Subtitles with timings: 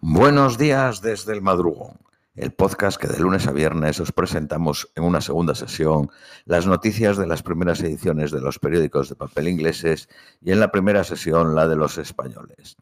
[0.00, 1.98] Buenos días desde el madrugón,
[2.36, 6.08] el podcast que de lunes a viernes os presentamos en una segunda sesión
[6.44, 10.08] las noticias de las primeras ediciones de los periódicos de papel ingleses
[10.40, 12.76] y en la primera sesión la de los españoles.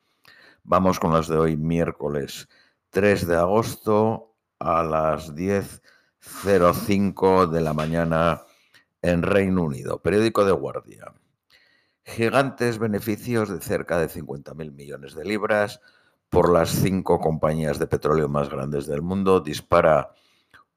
[0.62, 2.50] Vamos con las de hoy miércoles
[2.90, 8.42] 3 de agosto a las 10.05 de la mañana
[9.00, 11.14] en Reino Unido, periódico de guardia.
[12.04, 15.80] Gigantes beneficios de cerca de 50.000 millones de libras
[16.30, 20.10] por las cinco compañías de petróleo más grandes del mundo dispara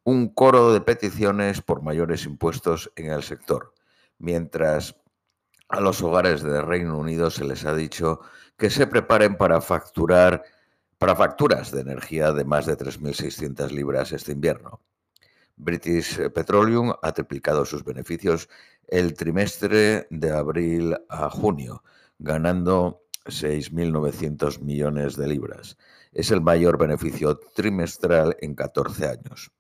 [0.04, 3.74] un coro de peticiones por mayores impuestos en el sector,
[4.18, 4.96] mientras
[5.68, 8.22] a los hogares de Reino Unido se les ha dicho
[8.58, 10.44] que se preparen para facturar
[10.98, 14.82] para facturas de energía de más de 3.600 libras este invierno.
[15.56, 18.50] British Petroleum ha triplicado sus beneficios
[18.88, 21.84] el trimestre de abril a junio,
[22.18, 25.78] ganando 6.900 millones de libras.
[26.12, 29.52] Es el mayor beneficio trimestral en 14 años.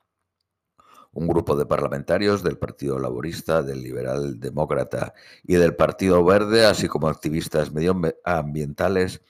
[1.11, 6.87] Un grupo de parlamentarios del Partido Laborista, del Liberal Demócrata y del Partido Verde, así
[6.87, 9.21] como activistas medioambientales,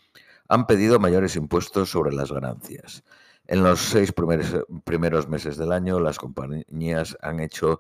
[0.49, 3.03] han pedido mayores impuestos sobre las ganancias.
[3.47, 7.79] En los seis primeros, meses del año, las compañías han hecho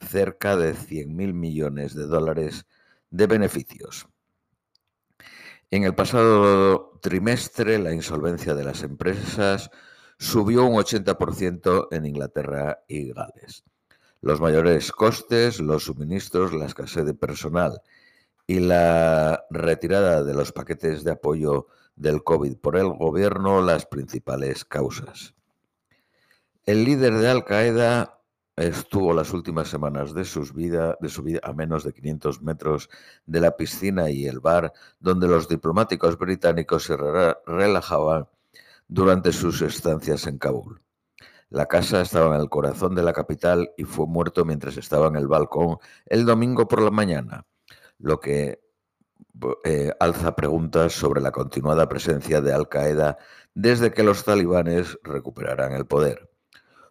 [0.00, 2.66] cerca de 100.000 millones de dólares
[3.10, 4.08] de beneficios.
[5.70, 9.70] En el pasado trimestre, la insolvencia de las empresas
[10.16, 13.64] subió un 80% en Inglaterra y Gales.
[14.20, 17.82] Los mayores costes, los suministros, la escasez de personal
[18.46, 24.64] y la retirada de los paquetes de apoyo del COVID por el gobierno las principales
[24.64, 25.34] causas.
[26.64, 28.15] El líder de Al Qaeda
[28.56, 32.88] estuvo las últimas semanas de, de su vida a menos de 500 metros
[33.26, 38.28] de la piscina y el bar donde los diplomáticos británicos se relajaban
[38.88, 40.80] durante sus estancias en Kabul.
[41.50, 45.16] La casa estaba en el corazón de la capital y fue muerto mientras estaba en
[45.16, 47.46] el balcón el domingo por la mañana,
[47.98, 48.60] lo que
[49.64, 53.18] eh, alza preguntas sobre la continuada presencia de Al Qaeda
[53.54, 56.30] desde que los talibanes recuperaran el poder.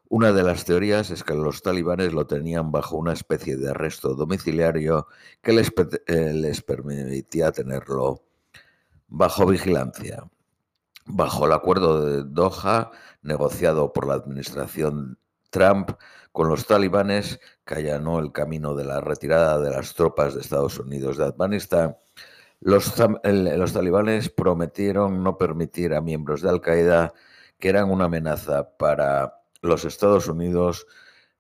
[0.08, 4.14] Una de las teorías es que los talibanes lo tenían bajo una especie de arresto
[4.14, 5.08] domiciliario
[5.42, 5.72] que les,
[6.08, 8.24] eh, les permitía tenerlo
[9.08, 10.24] bajo vigilancia.
[11.06, 15.18] Bajo el acuerdo de Doha, negociado por la administración
[15.50, 15.92] Trump
[16.32, 20.80] con los talibanes, que allanó el camino de la retirada de las tropas de Estados
[20.80, 21.96] Unidos de Afganistán,
[22.60, 22.94] los,
[23.24, 27.14] los talibanes prometieron no permitir a miembros de Al Qaeda
[27.60, 30.88] que eran una amenaza para los Estados Unidos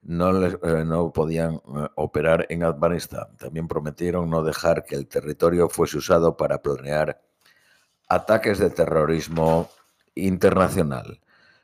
[0.01, 1.59] no, eh, no podían eh,
[1.95, 3.35] operar en Afganistán.
[3.37, 7.21] También prometieron no dejar que el territorio fuese usado para planear
[8.07, 9.69] ataques de terrorismo
[10.13, 11.21] internacional.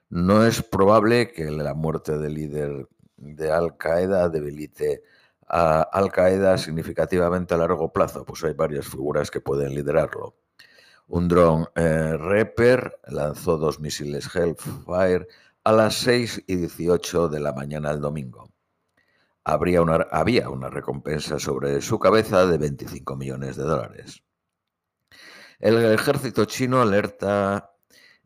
[0.09, 5.03] No es probable que la muerte del líder de Al Qaeda debilite
[5.47, 10.35] a Al Qaeda significativamente a largo plazo, pues hay varias figuras que pueden liderarlo.
[11.07, 15.27] Un dron eh, Reaper lanzó dos misiles Hellfire
[15.63, 18.51] a las 6 y 18 de la mañana del domingo.
[19.43, 24.23] Habría una, había una recompensa sobre su cabeza de 25 millones de dólares.
[25.59, 27.71] El ejército chino alerta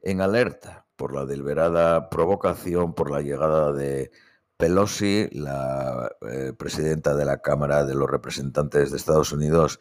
[0.02, 4.12] en alerta por la deliberada provocación por la llegada de
[4.58, 9.80] Pelosi, la eh, presidenta de la Cámara de los Representantes de Estados Unidos,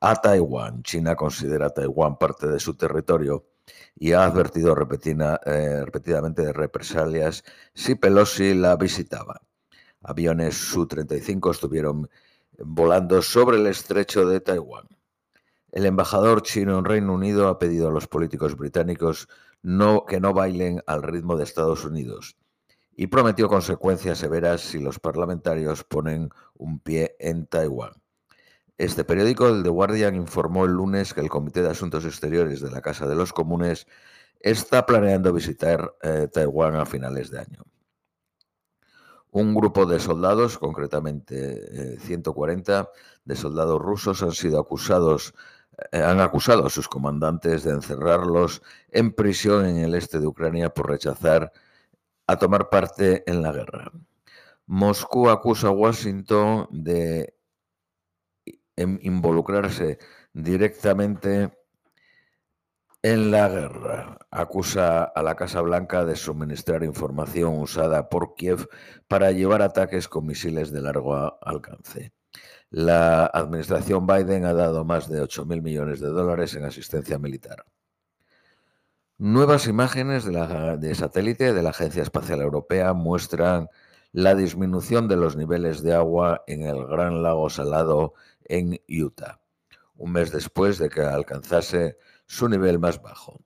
[0.00, 0.82] a Taiwán.
[0.82, 3.46] China considera Taiwán parte de su territorio
[3.96, 7.44] y ha advertido eh, repetidamente de represalias
[7.74, 9.40] si Pelosi la visitaba.
[10.02, 12.08] Aviones Su-35 estuvieron
[12.58, 14.88] volando sobre el estrecho de Taiwán.
[15.72, 19.28] El embajador chino en Reino Unido ha pedido a los políticos británicos
[19.62, 22.36] no, que no bailen al ritmo de Estados Unidos
[22.96, 27.99] y prometió consecuencias severas si los parlamentarios ponen un pie en Taiwán.
[28.80, 32.70] Este periódico, el The Guardian, informó el lunes que el Comité de Asuntos Exteriores de
[32.70, 33.86] la Casa de los Comunes
[34.40, 37.62] está planeando visitar eh, Taiwán a finales de año.
[39.32, 42.86] Un grupo de soldados, concretamente 140 eh,
[43.26, 45.34] de soldados rusos, han sido acusados,
[45.92, 50.72] eh, han acusado a sus comandantes de encerrarlos en prisión en el este de Ucrania
[50.72, 51.52] por rechazar
[52.26, 53.92] a tomar parte en la guerra.
[54.64, 57.34] Moscú acusa a Washington de
[58.80, 59.98] involucrarse
[60.32, 61.50] directamente
[63.02, 64.18] en la guerra.
[64.30, 68.68] Acusa a la Casa Blanca de suministrar información usada por Kiev
[69.08, 72.12] para llevar ataques con misiles de largo alcance.
[72.70, 77.64] La administración Biden ha dado más de 8.000 millones de dólares en asistencia militar.
[79.18, 83.68] Nuevas imágenes de, satélite de la Agencia Espacial Europea muestran
[84.12, 88.14] la disminución de los niveles de agua en el Gran Lago Salado
[88.44, 89.40] en Utah,
[89.96, 93.40] un mes después de que alcanzase su nivel más bajo.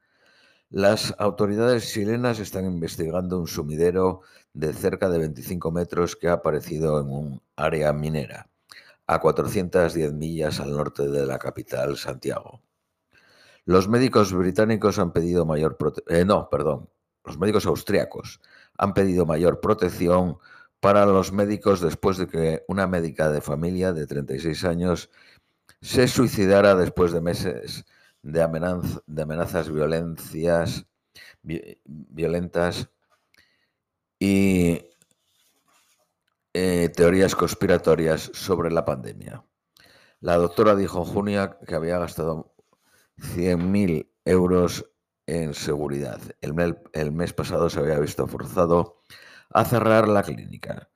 [0.72, 4.22] Las autoridades chilenas están investigando un sumidero
[4.54, 8.50] de cerca de 25 metros que ha aparecido en un área minera,
[9.06, 12.62] a 410 millas al norte de la capital, Santiago.
[13.66, 15.78] Los médicos británicos han pedido mayor
[16.08, 16.90] eh, no, perdón,
[17.26, 18.40] los médicos austriacos
[18.78, 20.38] han pedido mayor protección
[20.80, 25.10] para los médicos después de que una médica de familia de 36 años
[25.82, 27.84] se suicidara después de meses
[28.22, 30.86] de, amenazas violencias,
[31.42, 32.90] violentas
[34.20, 34.86] y
[36.54, 39.44] eh, teorías conspiratorias sobre la pandemia.
[40.20, 42.54] La doctora dijo en junio que había gastado
[43.18, 44.86] 100.000 euros
[45.26, 46.20] en seguridad.
[46.42, 49.02] el mes pasado se había visto forzado
[49.50, 50.90] a cerrar la clínica.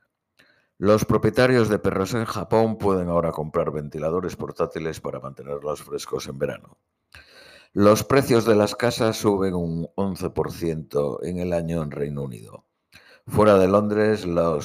[0.78, 6.38] Los propietarios de perros en Japón pueden ahora comprar ventiladores portátiles para mantenerlos frescos en
[6.38, 6.78] verano.
[7.77, 12.63] Los precios de las casas suben un 11% en el año en Reino Unido.
[13.27, 14.62] Fuera de Londres, la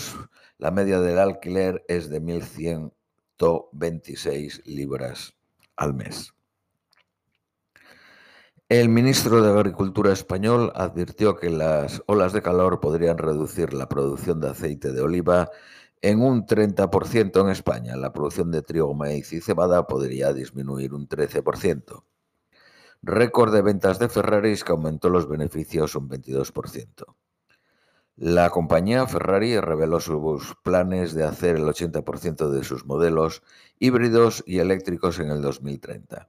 [0.71, 5.35] media del alquiler es de 1.126 libras
[5.75, 6.35] al mes.
[8.69, 14.39] El ministro de Agricultura español advirtió que las olas de calor podrían reducir la producción
[14.39, 15.51] de aceite de oliva
[16.01, 17.97] en un 30% en España.
[17.97, 22.05] La producción de trigo, maíz y cebada podría disminuir un 13%
[23.03, 27.17] récord de ventas de Ferraris que aumentó los beneficios un 22%.
[28.17, 33.43] La compañía Ferrari reveló sus planes de hacer el 80% de sus modelos
[33.79, 36.29] híbridos y eléctricos en el 2030.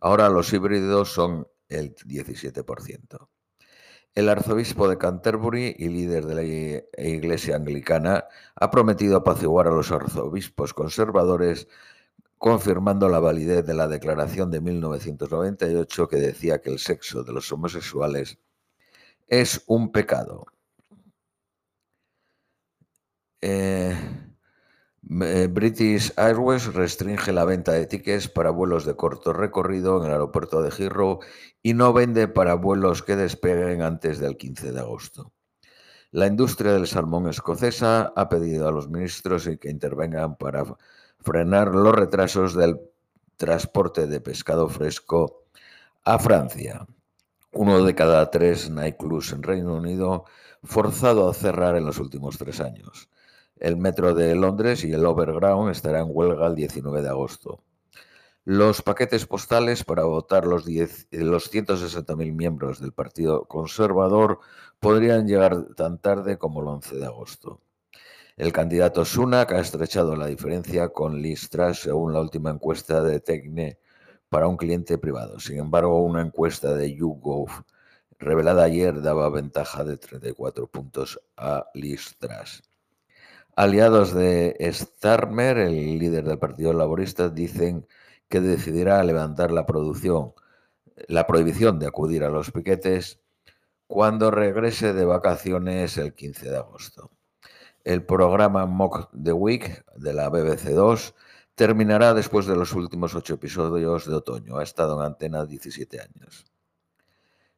[0.00, 3.28] Ahora los híbridos son el 17%.
[4.14, 8.24] El arzobispo de Canterbury y líder de la Iglesia Anglicana
[8.54, 11.68] ha prometido apaciguar a los arzobispos conservadores
[12.38, 17.50] confirmando la validez de la declaración de 1998 que decía que el sexo de los
[17.52, 18.38] homosexuales
[19.26, 20.46] es un pecado.
[23.40, 23.94] Eh,
[25.08, 30.12] eh, British Airways restringe la venta de tickets para vuelos de corto recorrido en el
[30.12, 31.20] aeropuerto de Heathrow
[31.62, 35.32] y no vende para vuelos que despeguen antes del 15 de agosto.
[36.10, 40.64] La industria del salmón escocesa ha pedido a los ministros que intervengan para
[41.20, 42.80] frenar los retrasos del
[43.36, 45.44] transporte de pescado fresco
[46.04, 46.86] a Francia.
[47.52, 50.24] Uno de cada tres nightclubs en Reino Unido
[50.62, 53.08] forzado a cerrar en los últimos tres años.
[53.58, 57.62] El metro de Londres y el Overground estarán en huelga el 19 de agosto.
[58.44, 64.38] Los paquetes postales para votar los, los 160.000 miembros del Partido Conservador
[64.78, 67.60] podrían llegar tan tarde como el 11 de agosto.
[68.36, 73.18] El candidato Sunak ha estrechado la diferencia con Liz Truss según la última encuesta de
[73.18, 73.78] Tecne
[74.28, 75.40] para un cliente privado.
[75.40, 77.48] Sin embargo, una encuesta de YouGov
[78.18, 82.62] revelada ayer daba ventaja de 34 puntos a Liz Truss.
[83.56, 87.86] Aliados de Starmer, el líder del Partido Laborista, dicen
[88.28, 90.34] que decidirá levantar la producción,
[91.08, 93.18] la prohibición de acudir a los piquetes
[93.86, 97.15] cuando regrese de vacaciones el 15 de agosto.
[97.86, 101.14] El programa Mock the Week de la BBC 2
[101.54, 104.58] terminará después de los últimos ocho episodios de otoño.
[104.58, 106.46] Ha estado en antena 17 años.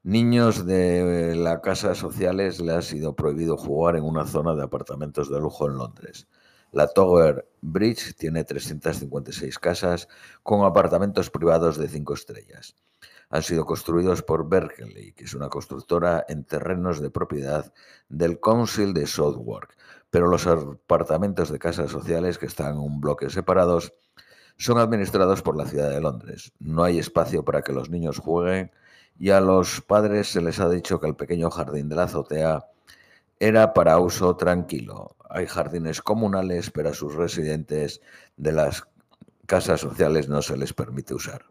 [0.03, 5.31] Niños de la casa sociales le ha sido prohibido jugar en una zona de apartamentos
[5.31, 6.29] de lujo en Londres.
[6.73, 10.09] La Tower Bridge tiene 356 casas
[10.43, 12.77] con apartamentos privados de cinco estrellas.
[13.31, 17.73] Han sido construidos por Berkeley, que es una constructora en terrenos de propiedad
[18.09, 19.77] del Council de Southwark,
[20.11, 23.93] pero los apartamentos de casas sociales que están en un bloque separados
[24.57, 26.53] son administrados por la ciudad de Londres.
[26.59, 28.73] No hay espacio para que los niños jueguen
[29.19, 32.67] y a los padres se les ha dicho que el pequeño jardín de la azotea
[33.41, 35.17] era para uso tranquilo.
[35.29, 38.01] Hay jardines comunales, pero a sus residentes
[38.37, 38.85] de las
[39.47, 41.45] casas sociales no se les permite usar.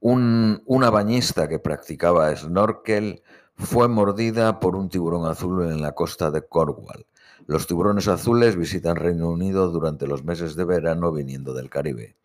[0.00, 3.22] una bañista que practicaba snorkel
[3.56, 7.06] fue mordida por un tiburón azul en la costa de Cornwall.
[7.46, 12.16] Los tiburones azules visitan Reino Unido durante los meses de verano viniendo del Caribe.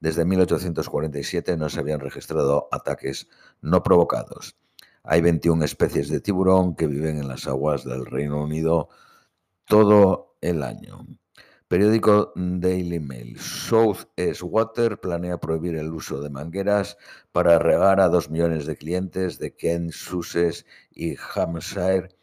[0.00, 3.28] Desde 1847 no se habían registrado ataques
[3.60, 4.56] no provocados.
[5.02, 8.88] Hay 21 especies de tiburón que viven en las aguas del Reino Unido
[9.66, 11.06] todo el año.
[11.68, 13.40] Periódico Daily Mail.
[13.40, 16.96] South East Water planea prohibir el uso de mangueras
[17.32, 22.14] para regar a dos millones de clientes de Kent, Sussex y Hampshire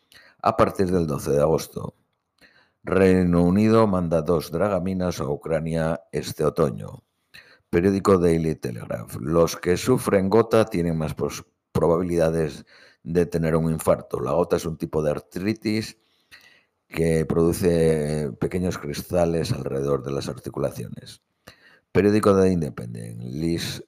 [0.42, 1.94] a partir del 12 de agosto.
[2.86, 7.04] Reino Unido manda dos dragaminas a Ucrania este otoño.
[7.70, 9.18] Periódico Daily Telegraph.
[9.20, 11.16] Los que sufren gota tienen más
[11.74, 12.66] probabilidades
[13.04, 14.22] de tener un infarto.
[14.22, 15.98] La gota es un tipo de artritis
[16.94, 21.24] que produce pequeños cristales alrededor de las articulaciones.
[21.92, 23.20] Periódico de Independent.
[23.20, 23.84] Liz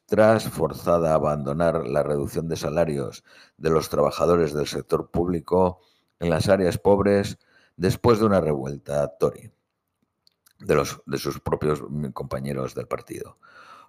[0.52, 3.24] forzada a abandonar la reducción de salarios
[3.58, 5.82] de los trabajadores del sector público
[6.20, 7.38] en las áreas pobres
[7.78, 9.52] después de una revuelta Tory
[10.60, 11.84] de, los, de sus propios
[12.14, 13.38] compañeros del partido.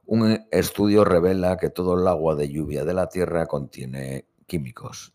[0.05, 5.15] Un estudio revela que todo el agua de lluvia de la Tierra contiene químicos.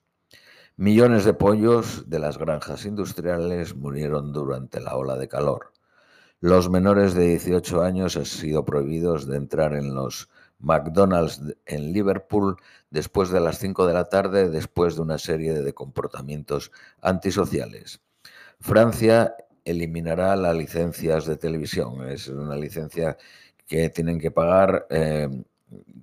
[0.82, 5.74] Millones de pollos de las granjas industriales murieron durante la ola de calor.
[6.40, 12.58] Los menores de 18 años han sido prohibidos de entrar en los McDonald's en Liverpool
[12.90, 18.02] después de las 5 de la tarde, después de una serie de comportamientos antisociales.
[18.60, 22.10] Francia eliminará las licencias de televisión.
[22.10, 23.20] Es una licencia
[23.68, 25.30] que tienen que pagar eh,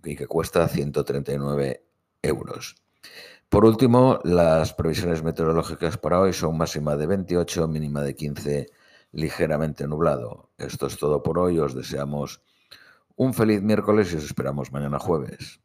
[0.05, 1.83] y que cuesta 139
[2.23, 2.77] euros.
[3.49, 8.67] Por último, las previsiones meteorológicas para hoy son máxima de 28, mínima de 15,
[9.13, 10.51] ligeramente nublado.
[10.59, 11.59] Esto es todo por hoy.
[11.59, 12.43] Os deseamos
[13.17, 15.61] un feliz miércoles y os esperamos mañana jueves.